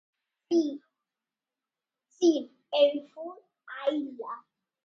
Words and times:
Si, 0.47 0.61
si, 2.15 2.31
eu 2.81 2.91
fun 3.11 3.35
á 3.77 3.79
illa. 4.01 4.33